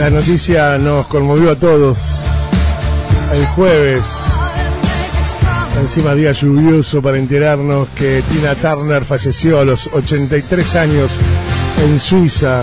La 0.00 0.08
noticia 0.08 0.78
nos 0.78 1.06
conmovió 1.08 1.50
a 1.50 1.56
todos. 1.56 2.20
El 3.34 3.44
jueves, 3.48 4.02
encima 5.78 6.14
día 6.14 6.32
lluvioso 6.32 7.02
para 7.02 7.18
enterarnos 7.18 7.86
que 7.88 8.22
Tina 8.30 8.54
Turner 8.54 9.04
falleció 9.04 9.60
a 9.60 9.64
los 9.66 9.88
83 9.88 10.76
años 10.76 11.18
en 11.84 12.00
Suiza, 12.00 12.62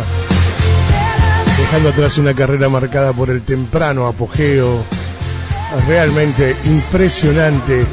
dejando 1.60 1.90
atrás 1.90 2.18
una 2.18 2.34
carrera 2.34 2.70
marcada 2.70 3.14
por 3.14 3.30
el 3.30 3.44
temprano 3.44 4.08
apogeo. 4.08 4.84
Realmente 5.88 6.56
impresionante 6.66 7.86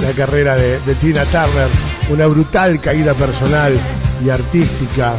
la 0.00 0.10
carrera 0.10 0.56
de, 0.56 0.94
Tina 1.00 1.22
Turner, 1.22 1.68
una 2.10 2.26
brutal 2.26 2.80
caída 2.80 3.14
personal 3.14 3.78
y 4.24 4.28
artística 4.28 5.14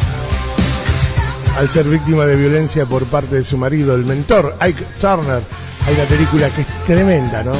al 1.57 1.69
ser 1.69 1.85
víctima 1.85 2.25
de 2.25 2.35
violencia 2.35 2.85
por 2.85 3.03
parte 3.05 3.35
de 3.35 3.43
su 3.43 3.57
marido, 3.57 3.95
el 3.95 4.05
mentor 4.05 4.55
Ike 4.59 4.83
Turner. 4.99 5.41
Hay 5.87 5.93
una 5.95 6.03
película 6.05 6.49
que 6.49 6.61
es 6.61 6.67
tremenda, 6.85 7.43
¿no? 7.43 7.51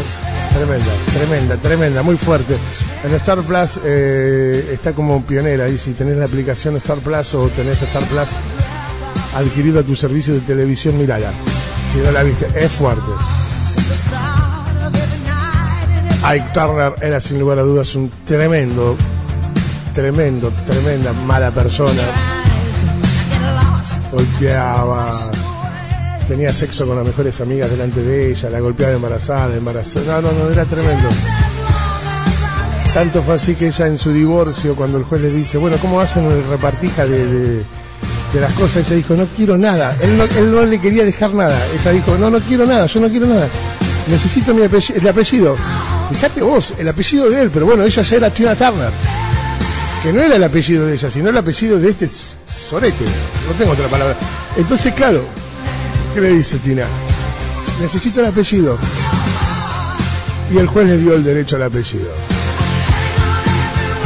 Tremenda, 0.53 0.91
tremenda, 1.13 1.55
tremenda, 1.57 2.03
muy 2.03 2.17
fuerte. 2.17 2.55
En 3.03 3.13
Star 3.15 3.39
Plus 3.39 3.79
eh, 3.83 4.71
está 4.73 4.93
como 4.93 5.23
pionera 5.23 5.67
y 5.69 5.77
si 5.77 5.93
tenés 5.93 6.17
la 6.17 6.25
aplicación 6.25 6.75
Star 6.77 6.97
Plus 6.97 7.33
o 7.35 7.47
tenés 7.49 7.81
Star 7.81 8.03
Plus 8.03 8.29
adquirido 9.35 9.79
a 9.79 9.83
tu 9.83 9.95
servicio 9.95 10.33
de 10.33 10.41
televisión, 10.41 10.97
mirala. 10.97 11.31
Si 11.91 11.99
no 11.99 12.11
la 12.11 12.23
viste, 12.23 12.47
es 12.55 12.71
fuerte. 12.71 13.11
Ike 16.23 16.49
Turner 16.53 16.93
era 17.01 17.19
sin 17.19 17.39
lugar 17.39 17.59
a 17.59 17.61
dudas 17.61 17.95
un 17.95 18.11
tremendo, 18.25 18.95
tremendo, 19.93 20.51
tremenda 20.67 21.13
mala 21.13 21.51
persona 21.51 22.38
golpeaba, 24.11 25.11
tenía 26.27 26.51
sexo 26.53 26.85
con 26.85 26.97
las 26.97 27.05
mejores 27.05 27.39
amigas 27.41 27.69
delante 27.69 28.01
de 28.01 28.31
ella, 28.31 28.49
la 28.49 28.59
golpeaba 28.59 28.93
embarazada, 28.93 29.55
embarazada. 29.55 30.21
No, 30.21 30.31
no, 30.31 30.45
no, 30.45 30.51
era 30.51 30.65
tremendo. 30.65 31.09
Tanto 32.93 33.21
fue 33.21 33.35
así 33.35 33.55
que 33.55 33.67
ella 33.67 33.87
en 33.87 33.97
su 33.97 34.11
divorcio, 34.11 34.75
cuando 34.75 34.97
el 34.97 35.03
juez 35.03 35.21
le 35.21 35.29
dice, 35.29 35.57
bueno, 35.57 35.77
¿cómo 35.77 35.99
hacen 35.99 36.25
el 36.25 36.43
repartija 36.47 37.05
de, 37.05 37.25
de, 37.63 38.41
las 38.41 38.51
cosas? 38.53 38.87
Ella 38.87 38.95
dijo, 38.95 39.13
no 39.13 39.25
quiero 39.35 39.57
nada. 39.57 39.95
Él 40.01 40.17
no, 40.17 40.23
él 40.23 40.51
no 40.51 40.65
le 40.65 40.79
quería 40.79 41.03
dejar 41.03 41.33
nada. 41.33 41.57
Ella 41.79 41.91
dijo, 41.91 42.17
no, 42.17 42.29
no 42.29 42.39
quiero 42.39 42.65
nada, 42.65 42.87
yo 42.87 42.99
no 42.99 43.09
quiero 43.09 43.27
nada. 43.27 43.47
Necesito 44.07 44.53
mi 44.55 44.63
apellido, 44.63 44.99
el 44.99 45.07
apellido. 45.07 45.55
Fíjate 46.11 46.41
vos, 46.41 46.73
el 46.79 46.87
apellido 46.87 47.29
de 47.29 47.43
él, 47.43 47.51
pero 47.53 47.67
bueno, 47.67 47.83
ella 47.83 48.01
ya 48.01 48.15
era 48.15 48.29
Tina 48.31 48.55
Turner. 48.55 48.89
Que 50.03 50.13
no 50.13 50.21
era 50.21 50.37
el 50.37 50.43
apellido 50.43 50.85
de 50.85 50.93
ella, 50.93 51.09
sino 51.09 51.29
el 51.29 51.37
apellido 51.37 51.77
de 51.77 51.89
este 51.89 52.09
sorete. 52.09 53.03
No 53.47 53.53
tengo 53.57 53.73
otra 53.73 53.87
palabra. 53.87 54.15
Entonces, 54.55 54.93
claro, 54.93 55.23
¿qué 56.13 56.21
le 56.21 56.29
dice 56.29 56.57
Tina? 56.59 56.85
Necesito 57.81 58.21
el 58.21 58.27
apellido. 58.27 58.77
Y 60.53 60.57
el 60.57 60.67
juez 60.67 60.87
le 60.87 60.97
dio 60.97 61.13
el 61.13 61.23
derecho 61.23 61.57
al 61.57 61.63
apellido. 61.63 62.09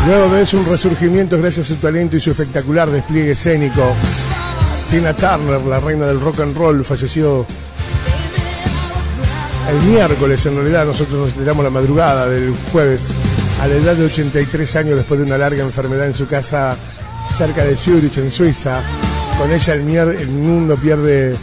Luego 0.07 0.29
de 0.33 0.41
eso, 0.41 0.57
un 0.57 0.65
resurgimiento 0.65 1.37
gracias 1.37 1.67
a 1.67 1.69
su 1.69 1.75
talento 1.75 2.17
y 2.17 2.19
su 2.19 2.31
espectacular 2.31 2.89
despliegue 2.89 3.31
escénico. 3.31 3.93
Tina 4.89 5.13
Turner, 5.13 5.61
la 5.61 5.79
reina 5.79 6.07
del 6.07 6.19
rock 6.19 6.39
and 6.39 6.57
roll, 6.57 6.83
falleció 6.83 7.45
el 9.69 9.81
miércoles. 9.87 10.43
En 10.47 10.55
realidad, 10.55 10.85
nosotros 10.85 11.19
nos 11.19 11.29
enteramos 11.29 11.63
la 11.63 11.69
madrugada 11.69 12.27
del 12.27 12.53
jueves 12.71 13.09
a 13.63 13.67
la 13.67 13.75
edad 13.75 13.95
de 13.95 14.03
83 14.03 14.75
años 14.75 14.97
después 14.97 15.17
de 15.21 15.25
una 15.25 15.37
larga 15.37 15.63
enfermedad 15.63 16.05
en 16.05 16.13
su 16.13 16.27
casa 16.27 16.75
cerca 17.37 17.63
de 17.63 17.77
Zurich, 17.77 18.17
en 18.17 18.29
Suiza. 18.29 18.81
Con 19.37 19.49
ella 19.53 19.73
el, 19.73 19.83
mier 19.83 20.09
el 20.09 20.27
mundo 20.27 20.75
pierde 20.75 21.33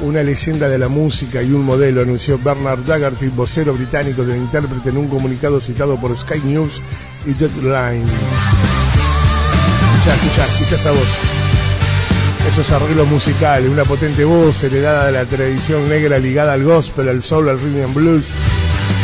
una 0.00 0.22
leyenda 0.22 0.66
de 0.70 0.78
la 0.78 0.88
música 0.88 1.42
y 1.42 1.52
un 1.52 1.66
modelo, 1.66 2.00
anunció 2.00 2.38
Bernard 2.38 2.78
Daggerty, 2.86 3.28
vocero 3.28 3.74
británico 3.74 4.24
del 4.24 4.38
intérprete 4.38 4.88
en 4.88 4.96
un 4.96 5.08
comunicado 5.08 5.60
citado 5.60 6.00
por 6.00 6.16
Sky 6.16 6.40
News 6.42 6.80
y 7.26 7.34
Deadline. 7.34 8.06
Escucha, 9.92 10.14
escucha, 10.14 10.46
escucha 10.46 10.74
esa 10.74 10.90
voz. 10.90 11.08
Esos 12.50 12.72
arreglos 12.72 13.08
musicales, 13.08 13.70
una 13.70 13.84
potente 13.84 14.24
voz 14.24 14.64
heredada 14.64 15.06
de 15.06 15.12
la 15.12 15.26
tradición 15.26 15.86
negra 15.86 16.18
ligada 16.18 16.54
al 16.54 16.64
gospel, 16.64 17.10
al 17.10 17.22
soul, 17.22 17.50
al 17.50 17.60
rhythm 17.60 17.84
and 17.84 17.94
blues, 17.94 18.32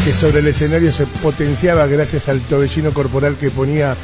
que 0.05 0.13
sobre 0.13 0.41
el 0.41 0.47
escenario 0.49 0.93
se 0.93 1.07
potenciaba 1.07 1.87
gracias 1.87 2.29
al 2.29 2.39
torbellino 2.41 2.93
corporal 2.93 3.37
que 3.37 3.49
ponía 3.49 3.97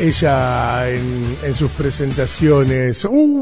ella 0.00 0.88
en, 0.90 1.36
en 1.44 1.54
sus 1.54 1.70
presentaciones. 1.70 3.04
¡Uh! 3.04 3.40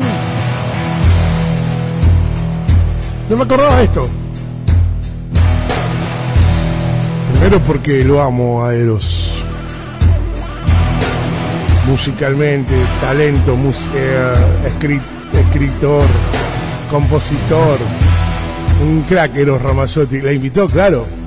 No 3.31 3.37
me 3.37 3.43
acordaba 3.45 3.83
esto. 3.83 4.07
Primero 7.33 7.61
porque 7.61 8.05
lo 8.05 8.21
amo 8.21 8.63
a 8.63 8.75
Eros. 8.75 9.43
Musicalmente, 11.87 12.75
talento, 13.01 13.57
eh, 13.95 14.33
escrit 14.67 15.03
escritor, 15.33 16.03
compositor, 16.91 17.79
un 18.83 19.01
crack 19.03 19.35
Eros 19.35 19.63
Ramazzotti. 19.63 20.21
La 20.21 20.33
invitó, 20.33 20.67
claro. 20.67 21.20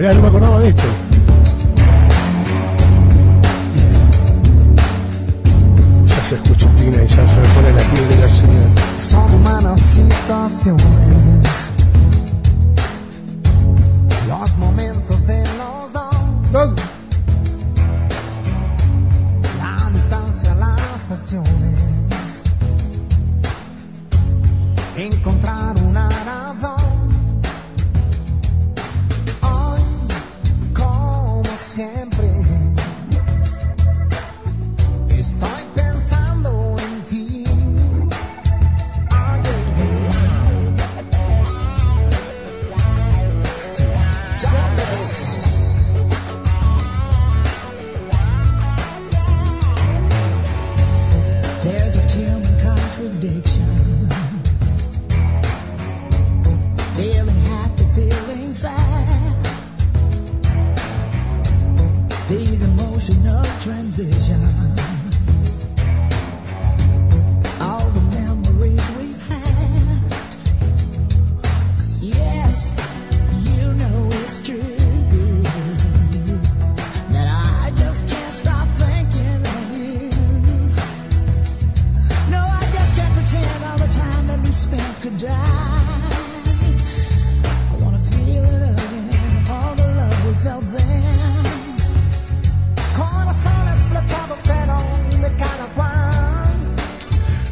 Mirá, 0.00 0.14
no 0.14 0.22
me 0.22 0.28
acordaba 0.28 0.58
de 0.60 0.70
esto. 0.70 0.82
Ya 6.06 6.24
se 6.24 6.34
escucha 6.36 6.66
Tina 6.76 7.04
y 7.04 7.06
ya 7.06 7.16
se 7.28 7.40
me 7.40 7.48
pone 7.48 7.72
la 7.72 7.82
piel 7.82 8.08
de 8.08 8.16
gallina. 8.16 8.96
Son 8.96 9.34
humanas. 9.34 9.98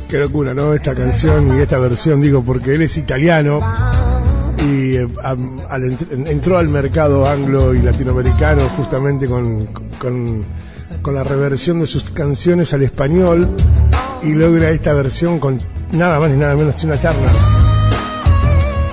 Qué 0.09 0.19
locura, 0.19 0.55
¿no? 0.55 0.73
Esta 0.73 0.95
canción 0.95 1.57
y 1.57 1.61
esta 1.61 1.79
versión, 1.79 2.21
digo, 2.21 2.43
porque 2.43 2.75
él 2.75 2.83
es 2.83 2.97
italiano 2.97 3.61
y 4.67 4.97
eh, 4.97 5.09
entró 6.27 6.59
al 6.59 6.69
mercado 6.69 7.27
anglo 7.27 7.75
y 7.75 7.83
latinoamericano 7.83 8.63
justamente 8.77 9.27
con, 9.27 9.67
con, 9.99 10.45
la 11.13 11.25
reversión 11.25 11.81
de 11.81 11.87
sus 11.87 12.11
canciones 12.11 12.75
al 12.75 12.83
español 12.83 13.49
y 14.23 14.35
logra 14.35 14.71
esta 14.71 14.93
versión 14.93 15.39
con 15.39 15.59
nada 15.93 16.21
más 16.21 16.31
ni 16.31 16.37
nada 16.37 16.55
menos 16.55 16.77
que 16.77 16.87
una 16.87 16.97
Turner. 16.97 17.48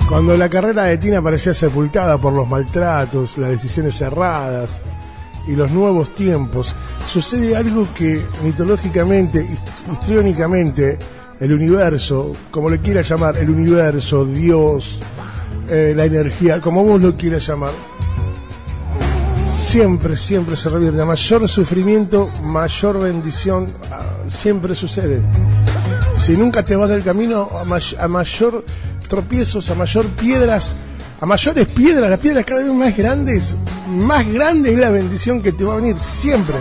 Cuando 0.08 0.36
la 0.36 0.48
carrera 0.48 0.84
de 0.84 0.98
Tina 0.98 1.20
parecía 1.20 1.52
sepultada 1.52 2.16
por 2.18 2.32
los 2.32 2.48
maltratos, 2.48 3.36
las 3.38 3.50
decisiones 3.50 3.96
cerradas 3.96 4.80
y 5.48 5.56
los 5.56 5.70
nuevos 5.72 6.14
tiempos, 6.14 6.72
sucede 7.08 7.56
algo 7.56 7.86
que 7.94 8.24
mitológicamente, 8.44 9.44
hist- 9.44 9.92
histriónicamente, 9.92 10.98
el 11.40 11.52
universo, 11.52 12.32
como 12.50 12.68
le 12.70 12.78
quieras 12.78 13.08
llamar, 13.08 13.36
el 13.38 13.50
universo, 13.50 14.24
Dios, 14.24 14.98
eh, 15.68 15.92
la 15.96 16.04
energía, 16.04 16.60
como 16.60 16.84
vos 16.84 17.02
lo 17.02 17.16
quieras 17.16 17.46
llamar, 17.46 17.70
siempre, 19.58 20.16
siempre 20.16 20.56
se 20.56 20.68
revierte. 20.68 21.02
A 21.02 21.04
mayor 21.04 21.48
sufrimiento, 21.48 22.30
mayor 22.44 23.00
bendición, 23.00 23.68
ah, 23.90 23.98
siempre 24.28 24.74
sucede. 24.76 25.20
Si 26.18 26.36
nunca 26.36 26.64
te 26.64 26.74
vas 26.76 26.88
del 26.88 27.02
camino, 27.02 27.50
a 27.98 28.08
mayor 28.08 28.64
tropiezos, 29.08 29.70
a 29.70 29.74
mayor 29.74 30.06
piedras, 30.06 30.74
a 31.20 31.26
mayores 31.26 31.66
piedras, 31.68 32.10
las 32.10 32.20
piedras 32.20 32.44
cada 32.44 32.62
vez 32.62 32.72
más 32.72 32.96
grandes, 32.96 33.56
más 33.88 34.26
grande 34.30 34.72
es 34.72 34.78
la 34.78 34.90
bendición 34.90 35.42
que 35.42 35.52
te 35.52 35.64
va 35.64 35.74
a 35.74 35.76
venir 35.76 35.98
siempre. 35.98 36.54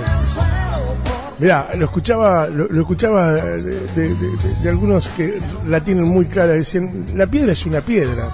Mira, 1.38 1.68
lo 1.78 1.86
escuchaba, 1.86 2.48
lo, 2.48 2.66
escuchaba 2.66 3.34
de, 3.34 4.70
algunos 4.70 5.10
que 5.10 5.40
la 5.68 5.84
tienen 5.84 6.06
muy 6.06 6.26
clara, 6.26 6.54
decían, 6.54 7.06
la 7.16 7.28
piedra 7.28 7.52
es 7.52 7.66
una 7.66 7.82
piedra. 7.82 8.30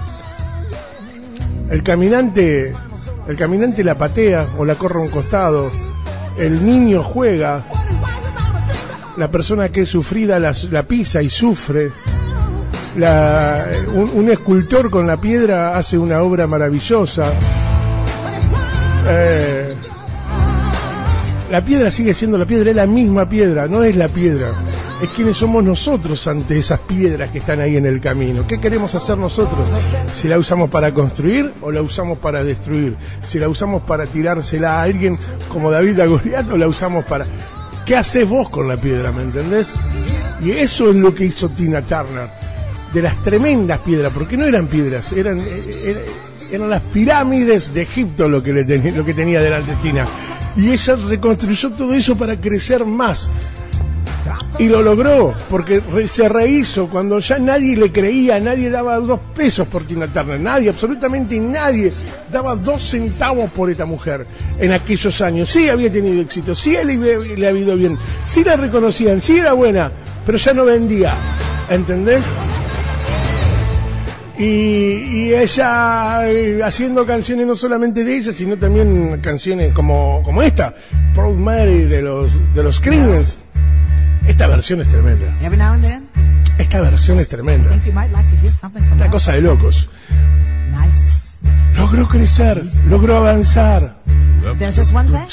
El 1.68 1.82
caminante, 1.82 2.72
el 3.26 3.36
caminante 3.36 3.82
la 3.82 3.96
patea 3.96 4.46
o 4.58 4.64
la 4.64 4.76
corre 4.76 5.00
a 5.00 5.02
un 5.02 5.10
costado. 5.10 5.70
El 6.38 6.64
niño 6.64 7.02
juega. 7.02 7.64
La 9.16 9.30
persona 9.30 9.70
que 9.70 9.82
es 9.82 9.88
sufrida 9.88 10.38
la 10.38 10.82
pisa 10.84 11.22
y 11.22 11.30
sufre. 11.30 11.90
Un, 12.94 14.28
escultor 14.30 14.90
con 14.90 15.06
la 15.06 15.16
piedra 15.16 15.76
hace 15.76 15.96
una 15.96 16.20
obra 16.20 16.46
maravillosa. 16.46 17.24
Eh, 19.08 19.74
la 21.50 21.64
piedra 21.64 21.90
sigue 21.90 22.12
siendo 22.12 22.36
la 22.36 22.44
piedra, 22.44 22.70
es 22.70 22.76
la 22.76 22.86
misma 22.86 23.28
piedra, 23.28 23.66
no 23.66 23.82
es 23.82 23.96
la 23.96 24.08
piedra. 24.08 24.48
Es 25.02 25.08
quienes 25.10 25.36
somos 25.36 25.64
nosotros 25.64 26.26
ante 26.28 26.58
esas 26.58 26.80
piedras 26.80 27.30
que 27.30 27.38
están 27.38 27.60
ahí 27.60 27.76
en 27.76 27.86
el 27.86 28.00
camino. 28.00 28.46
¿Qué 28.46 28.60
queremos 28.60 28.94
hacer 28.94 29.16
nosotros? 29.18 29.68
Si 30.14 30.28
la 30.28 30.38
usamos 30.38 30.70
para 30.70 30.92
construir 30.92 31.52
o 31.62 31.72
la 31.72 31.82
usamos 31.82 32.18
para 32.18 32.44
destruir. 32.44 32.94
Si 33.22 33.38
la 33.38 33.48
usamos 33.48 33.82
para 33.82 34.06
tirársela 34.06 34.74
a 34.74 34.82
alguien 34.82 35.18
como 35.48 35.70
David 35.70 35.98
a 36.00 36.06
Goliat 36.06 36.50
o 36.50 36.56
la 36.56 36.68
usamos 36.68 37.04
para... 37.06 37.24
¿Qué 37.84 37.96
haces 37.96 38.28
vos 38.28 38.48
con 38.48 38.68
la 38.68 38.76
piedra, 38.76 39.10
me 39.12 39.22
entendés? 39.22 39.74
Y 40.44 40.52
eso 40.52 40.90
es 40.90 40.96
lo 40.96 41.14
que 41.14 41.24
hizo 41.24 41.48
Tina 41.48 41.82
Turner. 41.82 42.51
De 42.92 43.00
las 43.02 43.16
tremendas 43.22 43.78
piedras, 43.80 44.12
porque 44.12 44.36
no 44.36 44.44
eran 44.44 44.66
piedras, 44.66 45.12
eran, 45.12 45.38
eh, 45.40 45.82
era- 45.84 46.00
eran 46.52 46.68
las 46.68 46.82
pirámides 46.82 47.72
de 47.72 47.82
Egipto 47.82 48.28
lo 48.28 48.42
que, 48.42 48.52
le 48.52 48.64
tenía, 48.64 48.92
lo 48.92 49.04
que 49.04 49.14
tenía 49.14 49.40
delante 49.40 49.72
Tina. 49.82 50.04
Y 50.56 50.70
ella 50.70 50.96
reconstruyó 50.96 51.70
todo 51.70 51.94
eso 51.94 52.14
para 52.16 52.36
crecer 52.36 52.84
más. 52.84 53.30
Y 54.58 54.68
lo 54.68 54.82
logró, 54.82 55.32
porque 55.50 55.80
se 56.06 56.28
rehizo 56.28 56.86
cuando 56.88 57.18
ya 57.18 57.38
nadie 57.38 57.74
le 57.76 57.90
creía, 57.90 58.38
nadie 58.38 58.68
daba 58.70 58.98
dos 58.98 59.18
pesos 59.34 59.66
por 59.66 59.84
Tina 59.84 60.06
Turner, 60.06 60.38
nadie, 60.38 60.68
absolutamente 60.68 61.38
nadie 61.40 61.90
daba 62.30 62.54
dos 62.54 62.82
centavos 62.90 63.50
por 63.50 63.70
esta 63.70 63.86
mujer 63.86 64.26
en 64.60 64.72
aquellos 64.72 65.20
años. 65.22 65.48
Sí 65.48 65.68
había 65.70 65.90
tenido 65.90 66.20
éxito, 66.20 66.54
sí 66.54 66.72
le, 66.84 66.92
había- 66.92 67.18
le 67.36 67.48
había 67.48 67.62
ido 67.62 67.76
bien, 67.76 67.96
sí 68.28 68.44
la 68.44 68.56
reconocían, 68.56 69.20
sí 69.22 69.38
era 69.38 69.54
buena, 69.54 69.90
pero 70.26 70.36
ya 70.38 70.52
no 70.52 70.66
vendía, 70.66 71.12
¿entendés? 71.70 72.24
Y, 74.38 74.44
y 74.44 75.34
ella 75.34 76.28
eh, 76.28 76.60
haciendo 76.64 77.04
canciones 77.04 77.46
no 77.46 77.54
solamente 77.54 78.02
de 78.02 78.16
ella, 78.16 78.32
sino 78.32 78.56
también 78.56 79.20
canciones 79.20 79.74
como, 79.74 80.22
como 80.24 80.42
esta, 80.42 80.74
Proud 81.14 81.36
Mary 81.36 81.82
de 81.82 82.02
los, 82.02 82.40
de 82.54 82.62
los 82.62 82.80
Creedence. 82.80 83.38
Esta 84.26 84.46
versión 84.46 84.80
es 84.80 84.88
tremenda. 84.88 85.36
Esta 86.58 86.80
versión 86.80 87.18
es 87.18 87.28
tremenda. 87.28 87.70
Una 88.94 89.10
cosa 89.10 89.32
de 89.32 89.42
locos. 89.42 89.90
Logró 91.76 92.08
crecer, 92.08 92.62
logró 92.88 93.16
avanzar. 93.16 93.98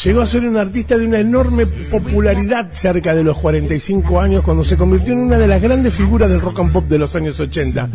Llegó 0.03 0.21
a 0.21 0.25
ser 0.25 0.45
un 0.45 0.57
artista 0.57 0.97
de 0.97 1.06
una 1.06 1.19
enorme 1.19 1.65
popularidad 1.65 2.69
cerca 2.71 3.15
de 3.15 3.23
los 3.23 3.38
45 3.38 4.21
años 4.21 4.44
cuando 4.44 4.63
se 4.63 4.77
convirtió 4.77 5.13
en 5.13 5.19
una 5.19 5.38
de 5.38 5.47
las 5.47 5.61
grandes 5.61 5.94
figuras 5.94 6.29
del 6.29 6.41
rock 6.41 6.59
and 6.59 6.71
pop 6.71 6.85
de 6.85 7.00
los 7.00 7.15
años 7.15 7.39
80. 7.39 7.89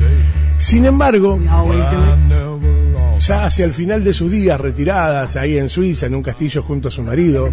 Sin 0.59 0.85
embargo, 0.85 1.39
ya 3.21 3.45
hacia 3.47 3.65
el 3.65 3.73
final 3.73 4.05
de 4.05 4.13
sus 4.13 4.31
días, 4.31 4.61
retiradas 4.61 5.37
ahí 5.37 5.57
en 5.57 5.69
Suiza, 5.69 6.07
en 6.07 6.15
un 6.15 6.23
castillo 6.23 6.63
junto 6.63 6.89
a 6.89 6.91
su 6.91 7.03
marido, 7.03 7.51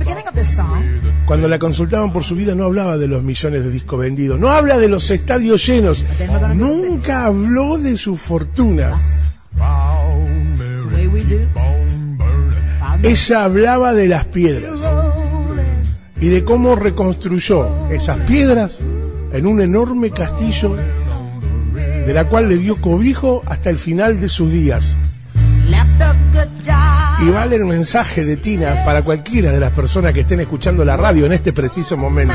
cuando 1.25 1.47
la 1.47 1.59
consultaban 1.59 2.11
por 2.11 2.23
su 2.23 2.35
vida 2.35 2.55
no 2.55 2.65
hablaba 2.65 2.97
de 2.97 3.07
los 3.07 3.23
millones 3.23 3.63
de 3.63 3.69
discos 3.69 3.99
vendidos, 3.99 4.39
no 4.39 4.49
habla 4.49 4.77
de 4.77 4.89
los 4.89 5.09
estadios 5.11 5.65
llenos, 5.65 6.03
nunca 6.55 7.25
habló 7.25 7.77
de 7.77 7.95
su 7.95 8.17
fortuna. 8.17 8.99
Ella 13.03 13.44
hablaba 13.44 13.94
de 13.94 14.07
las 14.07 14.25
piedras 14.25 14.80
y 16.19 16.30
de 16.30 16.44
cómo 16.44 16.75
reconstruyó 16.75 17.89
esas 17.89 18.19
piedras 18.21 18.80
en 19.33 19.48
un 19.48 19.59
enorme 19.59 20.12
castillo 20.12 20.75
de 22.06 22.13
la 22.13 22.25
cual 22.25 22.48
le 22.48 22.57
dio 22.57 22.75
cobijo 22.75 23.42
hasta 23.48 23.71
el 23.71 23.77
final 23.77 24.21
de 24.21 24.30
sus 24.30 24.51
días. 24.51 24.98
Y 27.25 27.30
vale 27.30 27.56
el 27.56 27.65
mensaje 27.65 28.24
de 28.24 28.38
Tina 28.38 28.83
para 28.86 29.01
cualquiera 29.01 29.51
de 29.51 29.59
las 29.59 29.74
personas 29.74 30.13
que 30.13 30.21
estén 30.21 30.39
escuchando 30.39 30.86
la 30.86 30.95
radio 30.95 31.25
en 31.25 31.33
este 31.33 31.53
preciso 31.53 31.98
momento. 31.98 32.33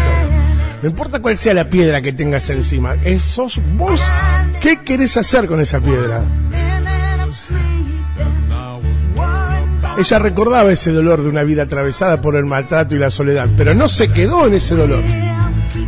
No 0.83 0.89
importa 0.89 1.21
cuál 1.21 1.39
sea 1.39 1.55
la 1.55 1.71
piedra 1.71 2.03
que 2.03 2.13
tengas 2.13 2.51
encima, 2.51 2.97
sos 3.19 3.61
vos. 3.77 4.03
¿Qué 4.61 4.83
querés 4.83 5.17
hacer 5.17 5.47
con 5.47 5.61
esa 5.61 5.81
piedra? 5.81 6.23
Ella 9.99 10.19
recordaba 10.19 10.73
ese 10.73 10.93
dolor 10.93 11.23
de 11.23 11.29
una 11.29 11.43
vida 11.43 11.63
atravesada 11.63 12.21
por 12.21 12.37
el 12.37 12.45
maltrato 12.45 12.95
y 12.95 12.99
la 12.99 13.11
soledad, 13.11 13.49
pero 13.57 13.75
no 13.75 13.89
se 13.89 14.09
quedó 14.09 14.47
en 14.47 14.55
ese 14.55 14.75
dolor. 14.75 15.03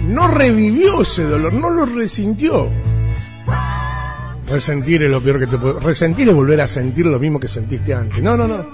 No 0.06 0.28
revivió 0.28 1.02
ese 1.02 1.24
dolor, 1.24 1.52
no 1.52 1.70
lo 1.70 1.84
resintió. 1.84 2.70
Resentir 4.48 5.02
es 5.02 5.10
lo 5.10 5.20
peor 5.20 5.40
que 5.40 5.46
te 5.46 5.58
puede... 5.58 5.78
Resentir 5.80 6.28
es 6.28 6.34
volver 6.34 6.60
a 6.62 6.66
sentir 6.66 7.04
lo 7.04 7.18
mismo 7.18 7.38
que 7.38 7.48
sentiste 7.48 7.92
antes. 7.92 8.22
No, 8.22 8.34
no, 8.34 8.48
no. 8.48 8.66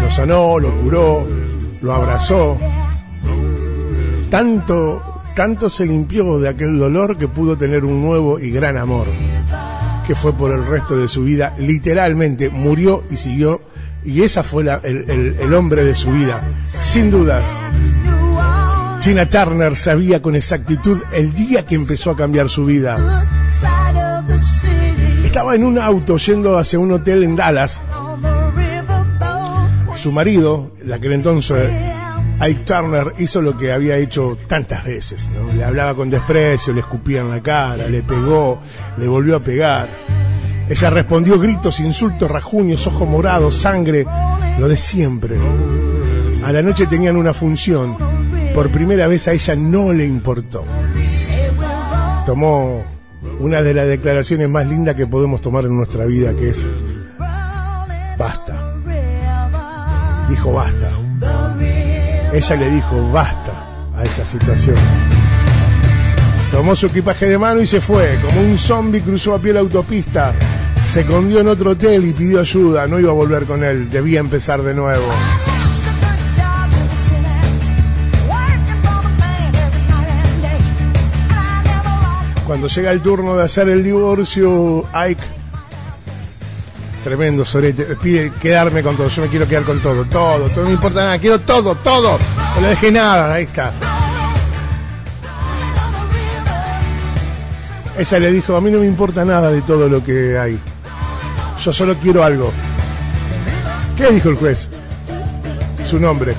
Lo 0.00 0.10
sanó, 0.10 0.58
lo 0.60 0.70
curó, 0.80 1.26
lo 1.80 1.94
abrazó. 1.94 2.56
Tanto, 4.30 5.00
tanto 5.34 5.68
se 5.68 5.84
limpió 5.84 6.38
de 6.38 6.48
aquel 6.48 6.78
dolor 6.78 7.18
que 7.18 7.26
pudo 7.26 7.56
tener 7.56 7.84
un 7.84 8.00
nuevo 8.00 8.38
y 8.38 8.50
gran 8.52 8.76
amor, 8.76 9.08
que 10.06 10.14
fue 10.14 10.32
por 10.32 10.52
el 10.52 10.64
resto 10.64 10.96
de 10.96 11.08
su 11.08 11.24
vida. 11.24 11.52
Literalmente 11.58 12.48
murió 12.48 13.02
y 13.10 13.16
siguió, 13.16 13.60
y 14.04 14.22
esa 14.22 14.42
fue 14.42 14.64
la- 14.64 14.80
el, 14.82 15.08
el- 15.10 15.36
el 15.40 15.54
hombre 15.54 15.84
de 15.84 15.94
su 15.94 16.10
vida, 16.12 16.42
sin 16.64 17.10
dudas. 17.10 17.44
Tina 19.00 19.28
Turner 19.28 19.74
sabía 19.76 20.22
con 20.22 20.36
exactitud 20.36 20.98
el 21.12 21.32
día 21.34 21.64
que 21.66 21.74
empezó 21.74 22.10
a 22.12 22.16
cambiar 22.16 22.48
su 22.48 22.64
vida. 22.64 22.96
Estaba 25.24 25.54
en 25.54 25.64
un 25.64 25.78
auto 25.78 26.16
yendo 26.18 26.58
hacia 26.58 26.78
un 26.78 26.92
hotel 26.92 27.22
en 27.24 27.34
Dallas. 27.36 27.80
Su 29.96 30.12
marido, 30.12 30.72
de 30.82 30.94
aquel 30.94 31.12
entonces, 31.12 31.70
Ike 32.40 32.62
Turner, 32.64 33.12
hizo 33.18 33.40
lo 33.40 33.56
que 33.56 33.72
había 33.72 33.96
hecho 33.96 34.36
tantas 34.48 34.84
veces. 34.84 35.30
¿no? 35.30 35.52
Le 35.52 35.64
hablaba 35.64 35.94
con 35.94 36.10
desprecio, 36.10 36.72
le 36.72 36.80
escupía 36.80 37.20
en 37.20 37.30
la 37.30 37.40
cara, 37.40 37.86
le 37.88 38.02
pegó, 38.02 38.60
le 38.98 39.06
volvió 39.06 39.36
a 39.36 39.40
pegar. 39.40 39.88
Ella 40.72 40.88
respondió 40.88 41.38
gritos, 41.38 41.80
insultos, 41.80 42.30
rajuños, 42.30 42.86
ojos 42.86 43.06
morados, 43.06 43.56
sangre, 43.56 44.06
lo 44.58 44.66
de 44.66 44.78
siempre. 44.78 45.36
A 46.42 46.50
la 46.50 46.62
noche 46.62 46.86
tenían 46.86 47.16
una 47.16 47.34
función. 47.34 47.94
Por 48.54 48.70
primera 48.70 49.06
vez 49.06 49.28
a 49.28 49.32
ella 49.32 49.54
no 49.54 49.92
le 49.92 50.06
importó. 50.06 50.64
Tomó 52.24 52.86
una 53.40 53.60
de 53.60 53.74
las 53.74 53.86
declaraciones 53.86 54.48
más 54.48 54.66
lindas 54.66 54.94
que 54.94 55.06
podemos 55.06 55.42
tomar 55.42 55.66
en 55.66 55.76
nuestra 55.76 56.06
vida, 56.06 56.32
que 56.32 56.48
es 56.48 56.66
basta. 58.16 58.74
Dijo 60.30 60.54
basta. 60.54 60.88
Ella 62.32 62.56
le 62.56 62.70
dijo 62.70 63.12
basta 63.12 63.52
a 63.94 64.02
esa 64.04 64.24
situación. 64.24 64.76
Tomó 66.50 66.74
su 66.74 66.86
equipaje 66.86 67.28
de 67.28 67.36
mano 67.36 67.60
y 67.60 67.66
se 67.66 67.82
fue. 67.82 68.18
Como 68.26 68.40
un 68.40 68.56
zombie 68.56 69.02
cruzó 69.02 69.34
a 69.34 69.38
pie 69.38 69.52
la 69.52 69.60
autopista. 69.60 70.32
Se 70.90 71.00
escondió 71.00 71.40
en 71.40 71.48
otro 71.48 71.70
hotel 71.70 72.04
y 72.04 72.12
pidió 72.12 72.40
ayuda. 72.40 72.86
No 72.86 72.98
iba 72.98 73.10
a 73.10 73.14
volver 73.14 73.44
con 73.44 73.64
él. 73.64 73.90
Debía 73.90 74.20
empezar 74.20 74.62
de 74.62 74.74
nuevo. 74.74 75.06
Cuando 82.46 82.66
llega 82.66 82.90
el 82.90 83.00
turno 83.00 83.34
de 83.34 83.44
hacer 83.44 83.68
el 83.70 83.82
divorcio, 83.82 84.82
Ike, 84.92 85.24
tremendo 87.02 87.46
sorete, 87.46 87.96
pide 88.02 88.30
quedarme 88.30 88.82
con 88.82 88.94
todo. 88.94 89.08
Yo 89.08 89.22
me 89.22 89.28
quiero 89.28 89.48
quedar 89.48 89.62
con 89.62 89.78
todo, 89.80 90.04
todo, 90.04 90.48
todo, 90.48 90.62
no 90.62 90.68
me 90.68 90.74
importa 90.74 91.02
nada, 91.02 91.18
quiero 91.18 91.40
todo, 91.40 91.74
todo. 91.76 92.18
No 92.54 92.60
le 92.60 92.68
dejé 92.68 92.92
nada, 92.92 93.32
ahí 93.32 93.44
está. 93.44 93.72
Ella 97.96 98.18
le 98.18 98.32
dijo, 98.32 98.56
a 98.56 98.60
mí 98.60 98.70
no 98.70 98.80
me 98.80 98.86
importa 98.86 99.24
nada 99.24 99.50
de 99.50 99.62
todo 99.62 99.88
lo 99.88 100.04
que 100.04 100.36
hay. 100.38 100.60
Yo 101.64 101.72
solo 101.72 101.94
quiero 101.96 102.24
algo. 102.24 102.52
¿Qué 103.96 104.10
dijo 104.10 104.30
el 104.30 104.36
juez? 104.36 104.68
Su 105.84 105.98
nombre. 106.00 106.34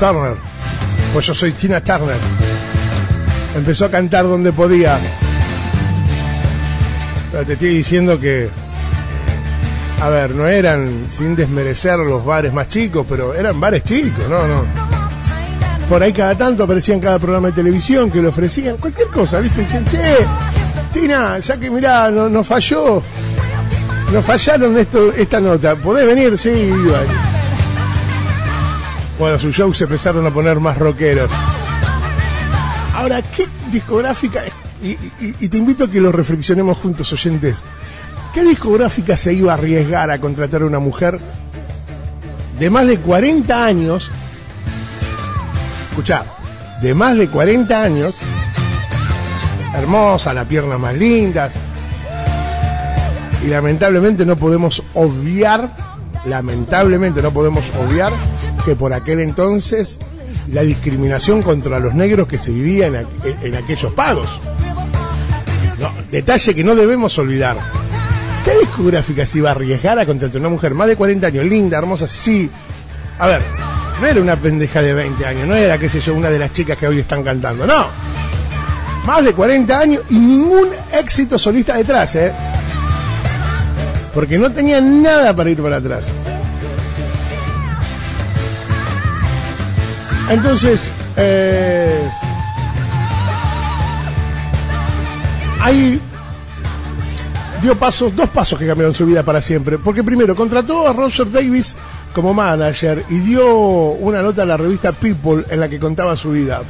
Turner. 0.00 0.34
Pues 1.12 1.26
yo 1.26 1.34
soy 1.34 1.52
Tina 1.52 1.80
Turner. 1.80 2.16
Empezó 3.56 3.84
a 3.84 3.90
cantar 3.90 4.24
donde 4.24 4.52
podía. 4.52 4.98
Te 7.46 7.52
estoy 7.52 7.76
diciendo 7.76 8.18
que... 8.18 8.48
A 10.00 10.08
ver, 10.08 10.34
no 10.34 10.48
eran, 10.48 10.90
sin 11.16 11.36
desmerecer 11.36 11.96
los 12.00 12.24
bares 12.24 12.52
más 12.52 12.68
chicos, 12.68 13.06
pero 13.08 13.34
eran 13.34 13.60
bares 13.60 13.84
chicos, 13.84 14.28
no, 14.28 14.48
no. 14.48 14.64
Por 15.88 16.02
ahí 16.02 16.12
cada 16.12 16.34
tanto 16.34 16.64
aparecían 16.64 16.98
cada 16.98 17.20
programa 17.20 17.48
de 17.48 17.54
televisión 17.54 18.10
que 18.10 18.20
le 18.20 18.26
ofrecían 18.28 18.78
cualquier 18.78 19.06
cosa, 19.08 19.38
¿viste? 19.38 19.60
Dicen, 19.60 19.84
che, 19.84 20.00
Tina, 20.92 21.38
ya 21.38 21.56
que 21.56 21.70
mirá, 21.70 22.10
no- 22.10 22.28
nos 22.28 22.44
falló, 22.44 23.00
nos 24.12 24.24
fallaron 24.24 24.76
esto, 24.78 25.12
esta 25.12 25.40
nota, 25.40 25.74
¿podés 25.76 26.06
venir? 26.06 26.36
Sí. 26.38 26.70
Bueno, 29.18 29.38
sus 29.38 29.54
shows 29.56 29.78
se 29.78 29.84
empezaron 29.84 30.26
a 30.26 30.30
poner 30.30 30.58
más 30.60 30.76
rockeros. 30.78 31.30
Ahora, 32.96 33.22
¿qué 33.22 33.48
discográfica? 33.70 34.42
Y, 34.82 34.90
y- 34.90 35.34
y 35.40 35.48
te 35.48 35.56
invito 35.58 35.84
a 35.84 35.90
que 35.90 36.00
lo 36.00 36.12
reflexionemos 36.12 36.78
juntos, 36.78 37.12
oyentes. 37.12 37.56
¿Qué 38.34 38.42
discográfica 38.42 39.16
se 39.16 39.32
iba 39.32 39.52
a 39.52 39.54
arriesgar 39.56 40.10
a 40.10 40.18
contratar 40.20 40.62
a 40.62 40.66
una 40.66 40.78
mujer 40.78 41.18
de 42.58 42.70
más 42.70 42.86
de 42.86 42.98
40 42.98 43.64
años? 43.64 44.10
Escuchá, 45.90 46.24
de 46.80 46.94
más 46.94 47.16
de 47.16 47.28
40 47.28 47.82
años, 47.82 48.14
hermosa, 49.76 50.32
las 50.32 50.46
piernas 50.46 50.80
más 50.80 50.94
lindas, 50.96 51.52
y 53.44 53.48
lamentablemente 53.48 54.24
no 54.24 54.36
podemos 54.36 54.82
obviar, 54.94 55.74
lamentablemente 56.26 57.20
no 57.22 57.30
podemos 57.32 57.64
obviar 57.86 58.12
que 58.64 58.76
por 58.76 58.92
aquel 58.92 59.20
entonces 59.20 59.98
la 60.52 60.62
discriminación 60.62 61.42
contra 61.42 61.78
los 61.80 61.94
negros 61.94 62.28
que 62.28 62.38
se 62.38 62.52
vivía 62.52 62.86
en, 62.88 62.94
aqu- 62.94 63.36
en 63.42 63.54
aquellos 63.56 63.92
pagos. 63.92 64.28
Detalle 66.10 66.54
que 66.54 66.62
no 66.64 66.74
debemos 66.74 67.18
olvidar. 67.18 67.56
¿Qué 68.44 68.58
discográfica 68.58 69.24
se 69.24 69.38
iba 69.38 69.50
a 69.50 69.52
arriesgar 69.52 69.98
a 69.98 70.06
contratar 70.06 70.38
una 70.40 70.48
mujer 70.48 70.74
más 70.74 70.88
de 70.88 70.96
40 70.96 71.26
años, 71.28 71.44
linda, 71.44 71.78
hermosa, 71.78 72.06
sí? 72.06 72.50
A 73.18 73.26
ver, 73.28 73.40
no 74.00 74.06
era 74.06 74.20
una 74.20 74.36
pendeja 74.36 74.82
de 74.82 74.92
20 74.94 75.24
años, 75.26 75.46
no 75.48 75.54
era, 75.54 75.78
qué 75.78 75.88
sé 75.88 76.00
yo, 76.00 76.14
una 76.14 76.28
de 76.28 76.38
las 76.38 76.52
chicas 76.52 76.76
que 76.76 76.86
hoy 76.88 77.00
están 77.00 77.22
cantando, 77.22 77.66
no. 77.66 77.86
Más 79.06 79.24
de 79.24 79.32
40 79.32 79.78
años 79.78 80.02
y 80.10 80.14
ningún 80.18 80.68
éxito 80.92 81.38
solista 81.38 81.76
detrás, 81.76 82.14
¿eh? 82.16 82.32
Porque 84.14 84.38
no 84.38 84.50
tenía 84.50 84.80
nada 84.80 85.34
para 85.34 85.50
ir 85.50 85.62
para 85.62 85.76
atrás. 85.76 86.08
Entonces, 90.30 90.90
eh, 91.16 92.08
hay 95.60 96.00
dio 97.62 97.76
pasos, 97.76 98.14
dos 98.16 98.28
pasos 98.28 98.58
que 98.58 98.66
cambiaron 98.66 98.94
su 98.94 99.06
vida 99.06 99.22
para 99.22 99.40
siempre. 99.40 99.78
Porque 99.78 100.02
primero 100.02 100.34
contrató 100.34 100.86
a 100.86 100.92
Roger 100.92 101.30
Davis 101.30 101.76
como 102.12 102.34
manager 102.34 103.04
y 103.08 103.18
dio 103.18 103.54
una 103.54 104.20
nota 104.20 104.42
a 104.42 104.46
la 104.46 104.56
revista 104.56 104.92
People 104.92 105.44
en 105.48 105.60
la 105.60 105.68
que 105.68 105.78
contaba 105.78 106.16
su 106.16 106.32
vida. 106.32 106.60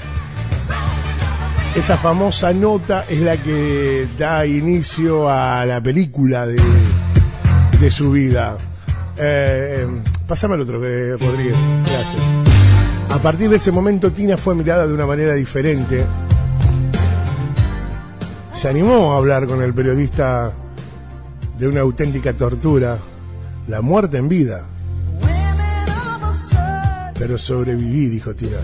Esa 1.74 1.96
famosa 1.96 2.52
nota 2.52 3.06
es 3.08 3.20
la 3.20 3.36
que 3.36 4.06
da 4.18 4.44
inicio 4.44 5.30
a 5.30 5.64
la 5.64 5.80
película 5.80 6.46
de, 6.46 6.56
de 7.82 7.90
su 7.90 8.12
vida. 8.12 8.56
Eh, 9.18 9.84
eh, 9.84 10.02
pásame 10.28 10.54
el 10.54 10.60
otro, 10.60 10.80
que 10.80 11.16
Rodríguez. 11.18 11.56
Gracias. 11.84 12.22
A 13.10 13.18
partir 13.18 13.50
de 13.50 13.56
ese 13.56 13.72
momento, 13.72 14.12
Tina 14.12 14.36
fue 14.36 14.54
mirada 14.54 14.86
de 14.86 14.94
una 14.94 15.04
manera 15.04 15.34
diferente. 15.34 16.04
Se 18.52 18.68
animó 18.68 19.12
a 19.12 19.16
hablar 19.16 19.48
con 19.48 19.60
el 19.62 19.74
periodista 19.74 20.52
de 21.58 21.66
una 21.66 21.80
auténtica 21.80 22.32
tortura, 22.32 22.98
la 23.66 23.80
muerte 23.80 24.18
en 24.18 24.28
vida. 24.28 24.64
Pero 27.18 27.36
sobreviví, 27.36 28.06
dijo 28.06 28.32
Tina. 28.32 28.58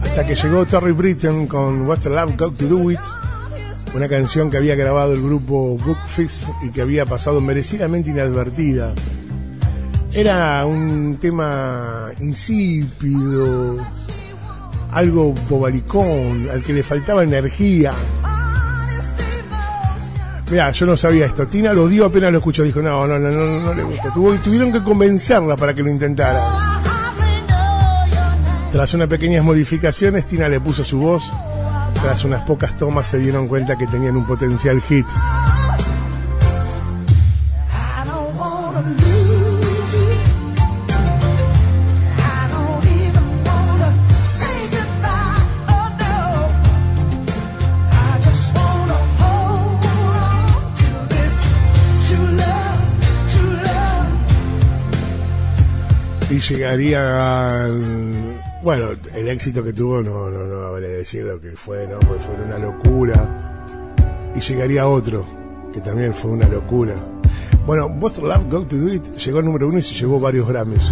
Hasta 0.00 0.26
que 0.26 0.34
llegó 0.34 0.64
Terry 0.64 0.92
Britton 0.92 1.46
con 1.46 1.86
What's 1.86 2.04
the 2.04 2.10
Love 2.10 2.34
Got 2.38 2.56
to 2.56 2.66
Do 2.66 2.90
It, 2.90 3.00
una 3.96 4.08
canción 4.08 4.50
que 4.50 4.58
había 4.58 4.74
grabado 4.74 5.12
el 5.14 5.22
grupo 5.22 5.76
Bookfist 5.78 6.48
y 6.64 6.70
que 6.70 6.82
había 6.82 7.06
pasado 7.06 7.40
merecidamente 7.40 8.10
inadvertida. 8.10 8.92
Era 10.12 10.64
un 10.66 11.16
tema 11.20 12.10
insípido, 12.20 13.76
algo 14.92 15.34
bobalicón, 15.48 16.48
al 16.52 16.62
que 16.62 16.72
le 16.74 16.82
faltaba 16.82 17.22
energía. 17.22 17.90
Mira, 20.50 20.70
yo 20.70 20.86
no 20.86 20.96
sabía 20.96 21.26
esto. 21.26 21.46
Tina 21.46 21.72
lo 21.72 21.88
dio 21.88 22.06
apenas 22.06 22.30
lo 22.30 22.38
escuchó. 22.38 22.62
Dijo, 22.62 22.80
no, 22.80 23.06
no, 23.06 23.18
no, 23.18 23.30
no, 23.30 23.60
no 23.60 23.74
le 23.74 23.82
gusta. 23.82 24.10
Tuvo- 24.12 24.34
tuvieron 24.36 24.72
que 24.72 24.82
convencerla 24.82 25.56
para 25.56 25.74
que 25.74 25.82
lo 25.82 25.90
intentara. 25.90 26.38
Tras 28.70 28.94
unas 28.94 29.08
pequeñas 29.08 29.42
modificaciones, 29.42 30.26
Tina 30.26 30.48
le 30.48 30.60
puso 30.60 30.84
su 30.84 30.98
voz. 30.98 31.32
Tras 32.06 32.24
unas 32.24 32.42
pocas 32.42 32.78
tomas 32.78 33.08
se 33.08 33.18
dieron 33.18 33.48
cuenta 33.48 33.76
que 33.76 33.84
tenían 33.88 34.16
un 34.16 34.24
potencial 34.24 34.80
hit. 34.80 35.04
Y 56.30 56.38
llegaría 56.38 57.64
al... 57.64 58.35
Bueno, 58.66 58.88
el 59.14 59.28
éxito 59.28 59.62
que 59.62 59.72
tuvo 59.72 60.02
no, 60.02 60.28
no, 60.28 60.42
no 60.42 60.66
habré 60.66 60.88
de 60.88 60.96
decir 60.96 61.22
lo 61.22 61.40
que 61.40 61.52
fue, 61.52 61.86
¿no? 61.86 62.00
Pues 62.00 62.20
fue 62.20 62.34
una 62.34 62.58
locura. 62.58 63.64
Y 64.34 64.40
llegaría 64.40 64.88
otro, 64.88 65.24
que 65.72 65.80
también 65.80 66.12
fue 66.12 66.32
una 66.32 66.48
locura. 66.48 66.96
Bueno, 67.64 67.86
What's 67.86 68.16
the 68.16 68.22
Love 68.22 68.50
Go 68.50 68.66
to 68.66 68.76
Do 68.76 68.92
It 68.92 69.04
llegó 69.18 69.38
al 69.38 69.44
número 69.44 69.68
uno 69.68 69.78
y 69.78 69.82
se 69.82 69.94
llevó 69.94 70.18
varios 70.18 70.48
Grammys. 70.48 70.82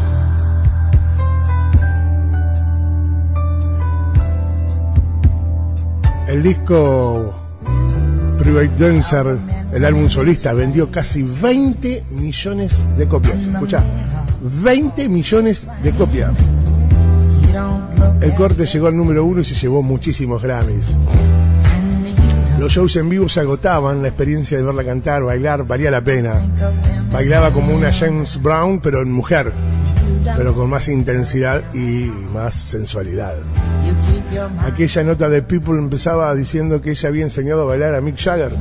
El 6.29 6.45
disco 6.45 7.35
Private 8.39 8.71
Dancer, 8.79 9.37
el 9.73 9.85
álbum 9.85 10.09
solista, 10.09 10.53
vendió 10.53 10.93
casi 10.93 11.25
20 11.25 12.05
millones 12.21 12.87
de 12.97 13.09
copias. 13.09 13.49
Escucha, 13.49 13.83
20 14.63 15.09
millones 15.09 15.69
de 15.83 15.91
copias. 15.91 16.31
El 18.25 18.35
corte 18.35 18.65
llegó 18.65 18.87
al 18.87 18.97
número 18.97 19.25
uno 19.25 19.41
y 19.41 19.45
se 19.45 19.55
llevó 19.55 19.83
muchísimos 19.83 20.43
Grammys. 20.43 20.97
Los 22.59 22.73
shows 22.73 22.97
en 22.97 23.09
vivo 23.11 23.29
se 23.29 23.41
agotaban, 23.41 24.01
la 24.01 24.09
experiencia 24.09 24.57
de 24.57 24.63
verla 24.63 24.83
cantar, 24.85 25.23
bailar, 25.23 25.67
valía 25.67 25.91
la 25.91 26.01
pena. 26.01 26.35
Bailaba 27.13 27.53
como 27.53 27.75
una 27.75 27.93
James 27.93 28.41
Brown, 28.43 28.81
pero 28.81 29.03
en 29.03 29.13
mujer, 29.13 29.53
pero 30.37 30.55
con 30.55 30.71
más 30.71 30.89
intensidad 30.89 31.63
y 31.75 32.11
más 32.33 32.55
sensualidad. 32.55 33.35
Aquella 34.67 35.03
nota 35.03 35.29
de 35.29 35.43
People 35.43 35.79
empezaba 35.79 36.35
diciendo 36.35 36.81
que 36.81 36.93
ella 36.93 37.09
había 37.11 37.25
enseñado 37.25 37.63
a 37.63 37.65
bailar 37.67 37.95
a 37.95 38.01
Mick 38.01 38.17
Jagger. 38.17 38.53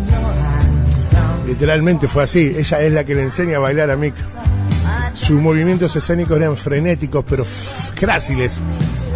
Literalmente 1.47 2.07
fue 2.07 2.23
así, 2.23 2.53
ella 2.57 2.81
es 2.81 2.91
la 2.93 3.03
que 3.05 3.15
le 3.15 3.23
enseña 3.23 3.57
a 3.57 3.59
bailar 3.61 3.89
a 3.91 3.95
Mick. 3.95 4.15
Sus 5.15 5.39
movimientos 5.39 5.95
escénicos 5.95 6.35
eran 6.37 6.57
frenéticos, 6.57 7.23
pero 7.29 7.43
f- 7.43 7.91
gráciles. 7.99 8.59